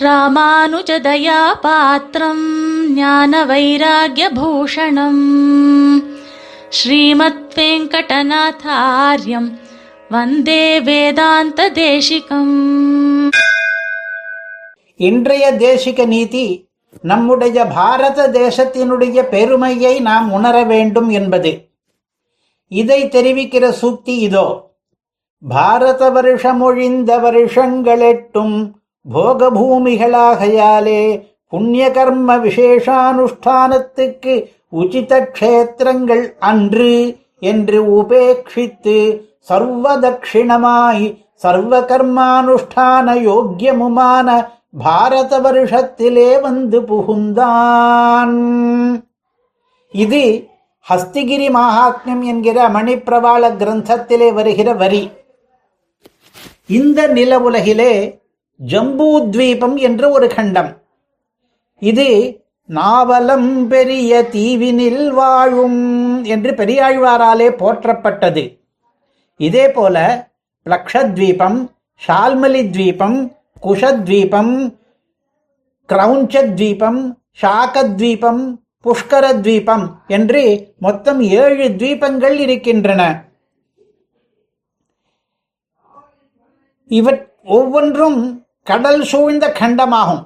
ராமானுஜதயா 0.00 1.54
பாத்திரம் 1.60 2.44
ஞான 2.94 3.44
வைராகியபூஷணம் 3.44 5.22
ஸ்ரீமத் 6.68 7.52
வெங்கடநாதாரியம் 7.54 9.48
வந்தே 10.10 10.80
வேதாந்த 10.80 11.70
தேசிகம் 11.70 12.56
இன்றைய 14.96 15.52
தேசிக 15.52 16.06
நீதி 16.06 16.68
நம்முடைய 17.02 17.64
பாரத 17.64 18.28
தேசத்தினுடைய 18.28 19.22
பெருமையை 19.22 20.00
நாம் 20.00 20.32
உணர 20.32 20.62
வேண்டும் 20.62 21.08
என்பது. 21.08 21.68
இதை 22.68 23.04
தெரிவிக்கிற 23.04 23.72
சூக்தி 23.82 24.18
இதோ. 24.18 24.70
பாரத 25.48 26.10
வருஷமொழிந்த 26.10 27.18
வருஷங்களெட்டும் 27.18 28.72
போகபூமிகளாகையாலே 29.14 31.02
புண்ணிய 31.48 31.90
கர்ம 31.90 32.36
விசேஷானுஷ்டானத்துக்கு 32.36 34.34
உச்சித 34.72 35.12
க்ஷேத்திரங்கள் 35.40 36.24
அன்று 36.38 37.16
என்று 37.40 37.78
உபேட்சித்து 37.98 38.96
சர்வதக்ஷிணமாய் 39.48 41.06
சர்வ 41.34 41.80
கர்மானுஷ்டான 41.80 43.06
யோக்கியமுமான 43.30 44.28
பாரத 44.78 45.32
வருஷத்திலே 45.40 46.40
வந்து 46.40 46.80
புகுந்தான். 46.80 48.34
இது 49.94 50.48
ஹஸ்திகிரி 50.86 51.48
மகாத்மியம் 51.50 52.24
என்கிற 52.24 52.68
மணிப்பிரவாள 52.68 53.42
கிரந்தத்திலே 53.60 54.32
வருகிற 54.32 54.72
வரி. 54.72 55.10
இந்த 56.66 57.06
நில 57.06 57.38
உலகிலே 57.40 57.92
ஜம்பூத்வீபம் 58.60 59.76
என்ற 59.76 60.10
ஒரு 60.10 60.28
கண்டம். 60.28 60.82
இது 61.78 62.40
நாவலம் 62.68 63.66
பெரிய 63.66 64.28
தீவினில் 64.32 65.08
வாழும் 65.08 66.24
என்று 66.24 66.52
பெரியாழ்வாராலே 66.52 67.48
போற்றப்பட்டது. 67.62 68.58
இதே 69.36 69.68
போல 69.70 70.28
லக்ஷத்வீபம் 70.66 71.70
ஷால்மலி 72.08 72.62
துவீபம் 72.76 73.32
குஷத்வீபம் 73.62 74.78
கிரௌஞ்சத்வீபம் 75.88 77.16
ஷாகத்வீபம் 77.42 78.58
புஷ்கரத்வீபம் 78.84 79.92
என்று 80.06 80.72
மொத்தம் 80.78 81.20
ஏழு 81.20 81.68
துவீபங்கள் 81.68 82.32
இருக்கின்றன. 82.32 83.30
இவற் 86.88 87.34
ஒவ்வொன்றும் 87.44 88.45
கடல் 88.68 89.02
சூழ்ந்த 89.02 89.44
கண்டமாகும். 89.58 90.22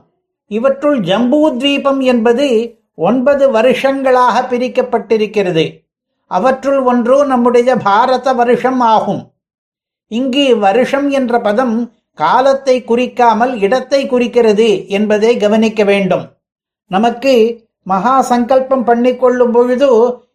இவற்றுள் 0.50 0.98
ஜம்பூத்வீபம் 1.00 2.00
என்பது 2.12 2.46
ஒன்பது 3.08 3.44
வருஷங்களாக 3.50 4.36
பிரிக்கப்பட்டிருக்கிறது. 4.50 5.64
அவற்றுள் 6.30 6.80
ஒன்று 6.90 7.16
நம்முடைய 7.26 7.70
பாரத 7.88 8.32
வருஷம் 8.32 8.80
ஆகும். 8.94 9.22
இங்கு 10.10 10.46
வருஷம் 10.58 11.08
என்ற 11.10 11.40
பதம் 11.40 11.76
காலத்தை 12.14 12.76
குறிக்காமல் 12.88 13.52
இடத்தை 13.66 14.00
குறிக்கிறது 14.06 14.68
என்பதை 14.88 15.36
கவனிக்க 15.36 15.84
வேண்டும். 15.84 16.24
நமக்கு 16.90 17.34
மகா 17.82 18.14
சங்கல்பம் 18.30 18.86
பண்ணிக்கொள்ளும் 18.86 19.52
பொழுது 19.52 19.88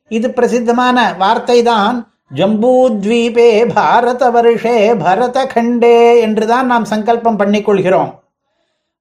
இது 0.08 0.28
பிரசித்தமான 0.32 0.98
வார்த்தைதான். 1.20 1.98
ஜம்பூத்வீபே 2.32 3.50
பாரத 3.74 4.24
வருஷே 4.32 4.78
பரத 5.04 5.40
கண்டே 5.46 6.22
என்றுதான் 6.22 6.66
நாம் 6.66 6.86
சங்கல்பம் 6.86 7.38
பண்ணிக்கொள்கிறோம். 7.40 8.12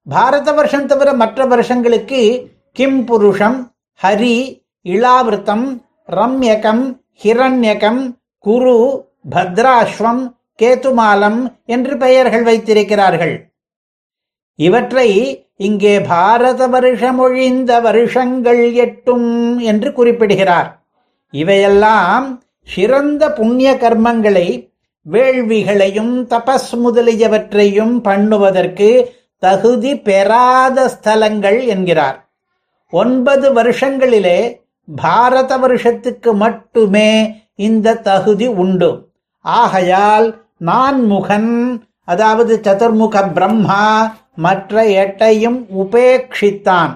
பாரத 0.07 0.47
வருஷம் 0.51 0.85
தவிர 0.85 1.09
மற்ற 1.13 1.45
வருஷங்களுக்கு 1.45 2.21
கிம் 2.71 3.01
புருஷம் 3.05 3.57
ஹரி 4.01 4.37
இளாவிருத்தம் 4.85 5.65
ரம்யகம் 6.09 6.83
ஹிரண்யகம் 7.23 8.01
குரு 8.45 8.77
பத்ராஸ்வம் 9.29 10.23
கேதுமாலம் 10.61 11.41
என்று 11.65 11.93
பெயர்கள் 11.97 12.43
வைத்திருக்கிறார்கள். 12.43 13.35
இவற்றை 14.59 15.09
இங்கே 15.57 15.95
பாரத 16.13 16.61
வருஷம் 16.67 17.19
ஒழிந்த 17.19 17.81
வருஷங்கள் 17.81 18.63
எட்டும் 18.85 19.29
என்று 19.71 19.89
குறிப்பிடுகிறார். 19.93 20.69
இவையெல்லாம் 21.33 22.25
சிறந்த 22.65 23.31
புண்ணிய 23.31 23.75
கர்மங்களை 23.75 24.47
வேள்விகளையும் 25.11 26.13
தபஸ் 26.29 26.71
முதலியவற்றையும் 26.83 27.95
பண்ணுவதற்கு 28.03 28.89
தகுதி 29.39 29.99
பெறாத 29.99 30.91
ஸ்தலங்கள் 30.95 31.65
என்கிறார். 31.65 32.17
ஒன்பது 32.89 33.53
வருஷங்களிலே 33.53 34.39
பாரத 34.95 35.57
வருஷத்துக்கு 35.57 36.33
மட்டுமே 36.33 37.09
இந்த 37.55 37.95
தகுதி 37.95 38.47
உண்டு. 38.47 38.91
ஆகையால் 39.41 40.27
நான்முகன் 40.57 41.51
அதாவது 42.05 42.59
சதுர்முக 42.63 43.33
பிரம்மா 43.33 44.15
மற்ற 44.35 44.83
எட்டையும் 44.83 45.59
உபேட்சித்தான். 45.77 46.93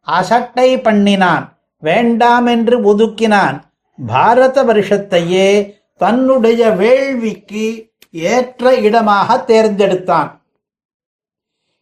அசட்டை 0.00 0.80
பண்ணினான். 0.80 1.44
வேண்டாம் 1.78 2.46
என்று 2.46 2.76
ஒதுக்கினான். 2.94 3.58
பாரத 3.98 4.64
வருஷத்தையே 4.64 5.74
தன்னுடைய 5.96 6.70
வேள்விக்கு 6.70 7.94
ஏற்ற 8.10 8.74
இடமாக 8.74 9.36
தேர்ந்தெடுத்தான். 9.36 10.40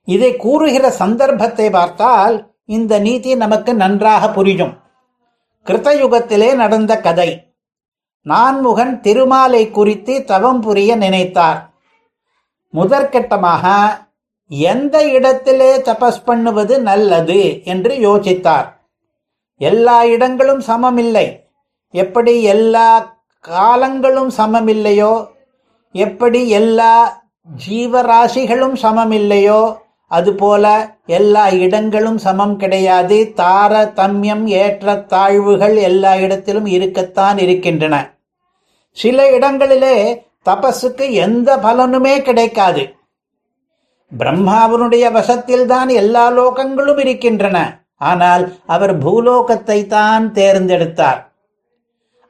இதை 0.04 0.37
கூறுகிற 0.37 0.91
சந்தர்ப்பத்தை 0.91 1.71
பார்த்தால் 1.71 2.54
இந்த 2.65 2.98
நீதி 2.98 3.34
நமக்கு 3.34 3.75
நன்றாக 3.75 4.31
புரியும். 4.31 4.78
கிருத்தயுகத்திலே 5.66 6.54
நடந்த 6.54 7.00
கதை. 7.00 7.54
நான்முகன் 8.22 9.00
திருமாலை 9.00 9.71
குறித்து 9.71 10.25
தவம் 10.25 10.60
புரிய 10.60 10.97
நினைத்தார். 10.97 11.71
முதற்கட்டமாக 12.75 13.88
எந்த 14.48 15.09
இடத்திலே 15.09 15.77
தபஸ் 15.77 16.25
பண்ணுவது 16.25 16.81
நல்லது 16.81 17.65
என்று 17.65 17.94
யோசித்தார். 17.94 18.66
எல்லா 19.56 20.04
இடங்களும் 20.04 20.60
சமமில்லை. 20.60 21.40
எப்படி 21.95 22.43
எல்லா 22.43 22.89
காலங்களும் 23.41 24.31
சமமில்லையோ 24.39 25.12
எப்படி 25.95 26.49
எல்லா 26.49 26.95
ஜீவராசிகளும் 27.49 28.77
சமமில்லையோ 28.83 29.61
அதுபோல 30.11 30.65
எல்லா 31.06 31.43
இடங்களும் 31.65 32.19
சமம் 32.19 32.55
கிடையாது. 32.56 33.17
தார 33.41 33.73
தம்யம் 34.01 34.45
ஏற்ற 34.62 34.95
தாழ்வுகள் 35.12 35.77
எல்லா 35.77 36.12
இடத்திலும் 36.17 36.67
இருக்கத்தான் 36.67 37.39
இருக்கின்றன. 37.39 37.97
சில 38.93 39.28
இடங்களிலே 39.31 39.97
தபஸுக்கு 40.49 41.07
எந்த 41.27 41.57
பலனுமே 41.57 42.15
கிடைக்காது. 42.22 42.84
பிரம்மாவனுடைய 44.12 45.07
வசத்தில் 45.12 45.67
தான் 45.67 45.89
எல்லா 45.89 46.25
லோகங்களும் 46.39 46.99
இருக்கின்றன. 46.99 47.59
ஆனால் 47.97 48.45
அவர் 48.67 48.99
பூலோகத்தை 48.99 49.87
தான் 49.87 50.33
தேர்ந்தெடுத்தார். 50.33 51.21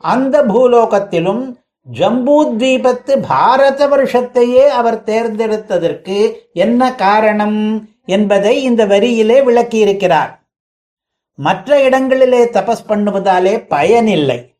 அந்த 0.02 0.42
பூலோகத்திலும் 0.42 1.54
ஜம்பூத்வீபத்து 1.92 3.24
பாரத 3.28 3.88
வருஷத்தையே 3.88 4.66
அவர் 4.66 5.02
தேர்ந்தெடுத்ததற்கு 5.02 6.32
என்ன 6.52 6.94
காரணம் 6.94 7.88
என்பதை 8.06 8.62
இந்த 8.62 8.86
வரியிலே 8.86 9.42
விளக்கியிருக்கிறார். 9.42 10.38
மற்ற 11.34 11.82
இடங்களிலே 11.82 12.44
தபஸ் 12.44 12.86
பண்ணுவதாலே 12.88 13.66
பயனில்லை. 13.68 14.56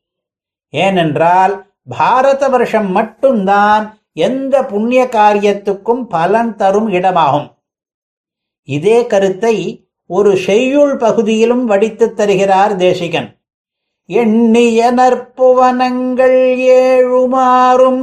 ஏனென்றால் 0.70 1.72
பாரத 1.98 2.48
வருஷம் 2.48 2.92
மட்டும்தான் 2.92 3.98
எந்த 4.12 4.64
புண்ணிய 4.64 5.08
காரியத்துக்கும் 5.10 6.02
பலன் 6.02 6.56
தரும் 6.56 6.92
இடமாகும். 6.92 7.54
இதே 8.64 9.06
கருத்தை 9.06 9.88
ஒரு 10.06 10.36
செய்யுள் 10.36 10.96
பகுதியிலும் 10.96 11.68
வடித்துத் 11.68 12.16
தருகிறார் 12.16 12.76
தேசிகன். 12.76 13.39
எண்ணிய 14.10 14.92
நற்புவனங்கள் 14.92 16.40
ஏழுமாறும் 16.82 18.02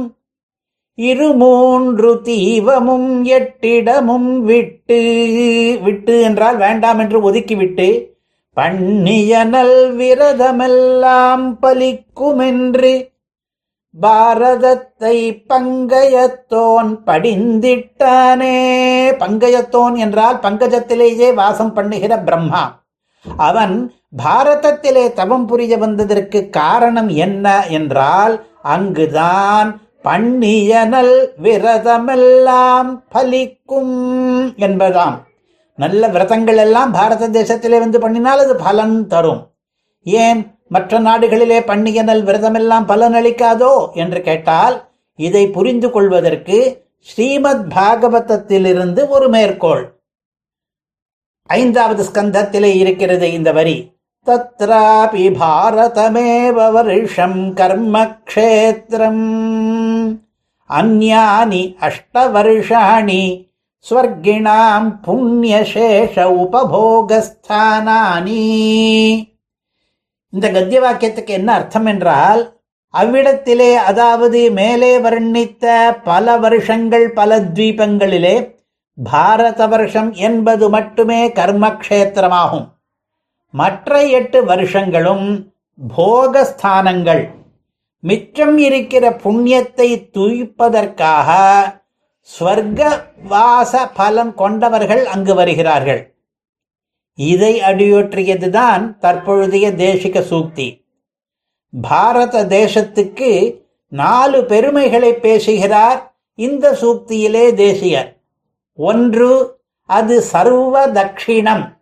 இரு 0.94 1.32
மூன்று 1.32 2.10
தீவமும் 2.22 3.10
எட்டிடமும் 3.24 4.40
விட்டு 4.40 5.00
விட்டு 5.82 6.20
என்றால் 6.20 6.56
வேண்டாம் 6.56 6.98
என்று 6.98 7.18
ஒதுக்கிவிட்டு 7.30 7.88
பண்ணிய 8.52 9.44
நல் 9.44 9.78
விரதமெல்லாம் 9.96 11.44
பலிக்குமென்று 11.62 12.94
பாரதத்தை 13.94 15.18
பங்கயத்தோன் 15.48 16.90
படிந்திட்டானே. 17.06 18.56
பங்கயத்தோன் 19.22 19.96
என்றால் 19.96 20.38
பங்கஜத்திலேயே 20.42 21.34
வாசம் 21.34 21.72
பண்ணுகிற 21.72 22.18
பிரம்மா. 22.18 22.62
அவன் 23.36 23.74
பாரதத்திலே 24.16 25.12
தவம் 25.12 25.46
புரிய 25.46 25.78
வந்ததற்கு 25.78 26.50
காரணம் 26.50 27.08
என்ன 27.08 27.66
என்றால் 27.68 28.46
அங்குதான் 28.62 29.80
பண்ணியனல் 30.02 31.32
விரதமெல்லாம் 31.42 33.02
பலிக்கும் 33.14 33.96
என்பதாம். 34.56 35.16
நல்ல 35.74 36.08
விரதங்கள் 36.08 36.56
எல்லாம் 36.56 36.92
பாரத 36.92 37.28
தேசத்திலே 37.28 37.78
வந்து 37.78 37.98
பண்ணினால் 37.98 38.42
அது 38.44 38.56
பலன் 38.56 39.06
தரும். 39.06 39.52
ஏன் 40.02 40.56
மற்ற 40.68 40.98
நாடுகளிலே 40.98 41.60
பன்னியனல் 41.60 42.22
விரதமெல்லாம் 42.24 42.86
பலன் 42.86 43.14
அளிக்காதோ 43.14 43.92
என்று 43.92 44.22
கேட்டால் 44.22 44.90
இதை 45.16 45.48
புரிந்து 45.48 45.90
கொள்வதற்கு 45.90 46.86
ஸ்ரீமத் 47.00 47.66
பாகவதத்திலிருந்து 47.74 49.08
ஒரு 49.08 49.28
மேற்கோள். 49.28 49.84
ஐந்தாவது 51.46 52.04
ஸ்கந்தத்திலே 52.04 52.74
இருக்கிறது 52.76 53.32
இந்த 53.32 53.52
வரி. 53.52 53.96
तत्रापि 54.26 55.28
भारतमेव 55.40 56.56
वर्षम् 56.74 57.54
கர்ம 57.58 57.94
க்ஷேத்திரம் 58.30 59.22
அந்யானி 60.70 61.60
அஷ்டவர்ஷாணி 61.86 63.22
ஸ்வர்கிணாம் 63.86 64.88
புண்ணியசேஷ 65.06 66.14
உபபோகஸ்தானானி 66.42 68.44
இந்த 70.32 70.46
கத்திய 70.56 70.80
வாக்கியத்துக்கு 70.86 71.26
என்ன 71.26 71.52
அர்த்தம் 71.52 71.86
என்றால் 71.86 72.56
அவ்விடத்திலே 72.94 73.74
அதாவது 73.90 74.50
மேலே 74.50 74.98
வர்ணித்த 74.98 75.64
பல 76.04 76.36
வருஷங்கள் 76.36 77.12
பல 77.12 77.40
தீபங்களிலே 77.58 78.36
பாரத 78.98 79.66
வருஷம் 79.66 80.12
என்பது 80.28 80.68
மட்டுமே 80.68 81.32
கர்மக்ஷேத்திரமாகும். 81.40 82.68
மற்ற 83.50 84.06
எட்டு 84.06 84.44
வருஷங்களும் 84.44 85.52
போகஸ்தானங்கள். 85.96 87.28
மிச்சம் 88.00 88.58
இருக்கிற 88.58 89.10
புண்ணியத்தை 89.10 90.08
துய்ப்பதற்காக 90.12 91.30
ஸ்வர்க 92.40 93.02
வாச 93.22 93.86
பலன் 93.86 94.34
கொண்டவர்கள் 94.34 95.06
அங்கு 95.06 95.34
வருகிறார்கள். 95.34 96.14
இதை 97.14 97.60
அடியொற்றியதுதான் 97.60 98.94
தற்பொழுதைய 99.00 99.70
தேசிக 99.84 100.20
சூக்தி. 100.20 100.86
பாரத 101.80 102.44
தேசத்துக்கு 102.44 103.60
நாலு 103.88 104.44
பெருமைகளை 104.44 105.14
பேசுகிறார் 105.14 106.14
இந்த 106.34 106.72
சூக்தியிலே 106.72 107.54
தேசியர். 107.54 108.16
ஒன்று 108.74 109.60
அது 109.84 110.20
சர்வ 110.20 110.86
தட்சிணம் 110.92 111.77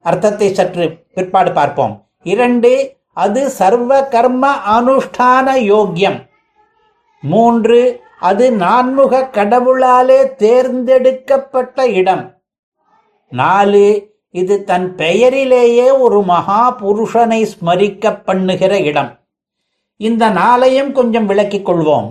அர்த்தத்தை 0.00 0.52
சற்று 0.52 1.04
பிற்பாடு 1.14 1.52
பார்ப்போம். 1.52 2.06
இரண்டு 2.22 2.96
அது 3.12 3.50
சர்வ 3.50 4.04
கர்ம 4.04 4.54
அனுஷ்டான 4.80 5.54
யோக்கியம். 5.54 6.18
மூன்று 7.22 8.00
அது 8.20 8.52
நான்முக 8.52 9.28
கடவுளாலே 9.32 10.34
தேர்ந்தெடுக்கப்பட்ட 10.34 11.88
இடம். 11.88 12.42
நாலு 13.28 14.08
இது 14.30 14.64
தன் 14.64 14.94
பெயரிலேயே 14.94 15.98
ஒரு 15.98 16.22
மகா 16.22 16.76
புருஷனை 16.80 17.48
ஸ்மரிக்க 17.52 18.22
பண்ணுகிற 18.24 18.80
இடம். 18.80 19.18
இந்த 19.96 20.30
நாளையும் 20.30 20.92
கொஞ்சம் 20.92 21.26
விளக்கிக் 21.26 21.68
கொள்வோம். 21.68 22.08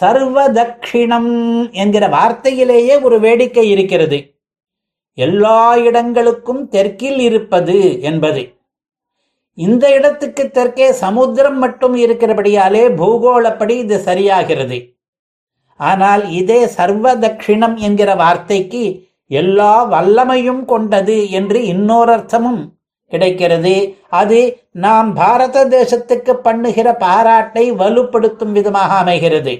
சர்வதக்ஷிணம் 0.00 1.30
என்கிற 1.70 2.08
வார்த்தையிலேயே 2.08 3.02
ஒரு 3.02 3.20
வேடிக்கை 3.20 3.70
இருக்கிறது. 3.70 4.37
எல்லா 5.18 5.60
இடங்களுக்கும் 5.88 6.62
தெற்கில் 6.74 7.20
இருப்பது 7.28 7.78
என்பது. 8.10 8.42
இந்த 9.58 9.84
இடத்துக்கு 9.98 10.44
தெற்கே 10.56 10.88
சமுத்திரம் 11.04 11.58
மட்டும் 11.64 11.94
இருக்கிறபடியாலே 12.04 12.82
பூகோளப்படி 13.00 13.74
இது 13.84 13.96
சரியாகிறது. 14.08 14.78
ஆனால் 15.80 16.22
இதே 16.40 16.60
சர்வ 16.76 17.14
தட்சிணம் 17.24 17.76
என்கிற 17.86 18.10
வார்த்தைக்கு 18.22 18.82
எல்லா 19.30 19.72
வல்லமையும் 19.94 20.62
கொண்டது 20.64 21.16
என்று 21.38 21.58
இன்னொரு 21.72 22.12
அர்த்தமும் 22.16 22.62
கிடைக்கிறது. 23.12 23.74
அது 24.20 24.38
நாம் 24.84 25.10
பாரத 25.14 25.64
தேசத்துக்கு 25.74 26.32
பண்ணுகிற 26.46 26.88
பாராட்டை 27.04 27.64
வலுப்படுத்தும் 27.82 28.54
விதமாக 28.58 28.90
அமைகிறது. 29.02 29.54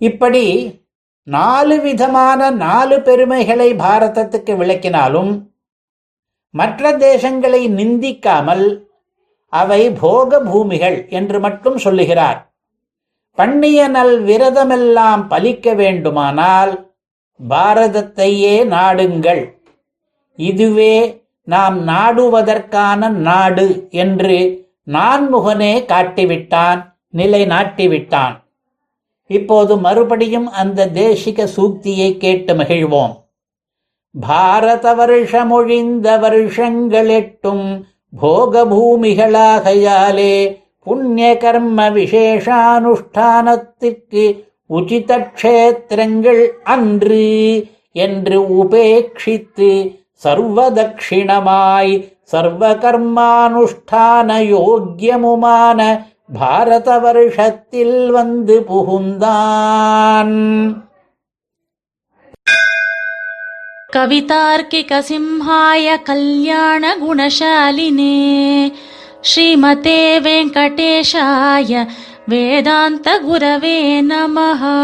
இப்படி 0.00 0.44
நாலு 1.26 1.80
விதமான 1.80 2.50
நாலு 2.50 3.00
பெருமைகளை 3.00 3.74
பாரதத்துக்கு 3.74 4.52
விளக்கினாலும் 4.56 5.32
மற்ற 6.50 6.92
தேசங்களை 6.92 7.60
நிந்திக்காமல் 7.68 8.64
அவை 9.52 9.90
போக 9.90 10.40
பூமிகள் 10.40 11.06
என்று 11.08 11.40
மட்டும் 11.40 11.78
சொல்லுகிறார். 11.78 12.52
பண்ணிய 13.34 13.88
நல் 13.88 14.24
விரதமெல்லாம் 14.24 15.22
பலிக்க 15.28 15.74
வேண்டுமானால் 15.74 16.94
பாரதத்தையே 17.48 18.56
நாடுங்கள். 18.76 19.42
இதுவே 20.34 21.24
நாம் 21.44 21.88
நாடுவதற்கான 21.88 23.08
நாடு 23.08 23.88
என்று 23.90 24.38
நான்முகனே 24.86 25.74
காட்டிவிட்டான் 25.92 26.80
நிலைநாட்டிவிட்டான். 27.16 28.34
இப்போது 29.30 29.76
மறுபடியும் 29.76 30.50
அந்த 30.60 30.88
தேசிக 30.94 31.48
சூக்தியை 31.56 32.16
கேட்டு 32.16 32.54
மகிழ்வோம். 32.54 33.14
பாரத 34.14 34.94
வருஷமொழிந்த 34.94 36.18
வருஷங்கள் 36.18 37.10
எட்டும் 37.18 37.86
போகபூமிகளாகையாலே 38.22 40.58
புண்ணிய 40.86 41.36
கர்ம 41.36 41.90
விசேஷானுஷ்டானத்திற்கு 41.90 44.46
உச்சித 44.70 45.32
க்ஷேத்திரங்கள் 45.36 46.42
அன்று 46.74 47.24
என்று 48.04 48.36
உபேட்சித்து 48.60 49.70
சர்வதக்ஷிணமாய் 50.24 51.94
சர்வ 52.32 52.62
கர்மானுஷ்டான 52.82 54.28
யோக்கியமுமான 54.54 55.80
பாரத 56.32 56.98
வருஷத்தில் 56.98 58.10
வந்து 58.10 58.56
புகுந்தான். 58.68 60.34
கவிதார்க்கிக 63.96 65.00
சிம்ஹாய 65.08 66.02
கல்யாண 66.02 66.96
குணசாலினே 66.96 68.18
ஸ்ரீமதே 69.22 70.02
வெங்கடேஷாய 70.26 71.88
வேதாந்த 72.28 73.20
குரவே 73.20 73.78
நமஹா. 74.02 74.76